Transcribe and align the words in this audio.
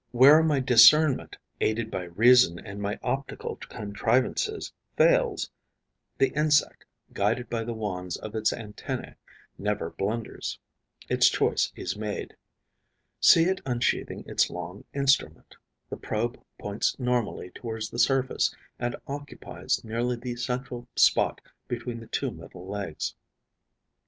Where 0.13 0.41
my 0.41 0.59
discernment, 0.59 1.37
aided 1.59 1.91
by 1.91 2.05
reason 2.05 2.57
and 2.57 2.81
my 2.81 2.97
optical 3.03 3.57
contrivances, 3.57 4.73
fails, 4.97 5.51
the 6.17 6.29
insect, 6.29 6.85
guided 7.13 7.51
by 7.51 7.63
the 7.63 7.75
wands 7.75 8.17
of 8.17 8.33
its 8.33 8.51
antennae, 8.51 9.13
never 9.59 9.91
blunders. 9.91 10.57
Its 11.07 11.29
choice 11.29 11.71
is 11.75 11.95
made. 11.95 12.35
See 13.19 13.43
it 13.43 13.61
unsheathing 13.63 14.23
its 14.25 14.49
long 14.49 14.85
instrument. 14.91 15.55
The 15.91 15.97
probe 15.97 16.43
points 16.59 16.97
normally 16.97 17.51
towards 17.51 17.91
the 17.91 17.99
surface 17.99 18.55
and 18.79 18.95
occupies 19.05 19.83
nearly 19.83 20.15
the 20.15 20.35
central 20.35 20.87
spot 20.95 21.41
between 21.67 21.99
the 21.99 22.07
two 22.07 22.31
middle 22.31 22.65
legs. 22.67 23.13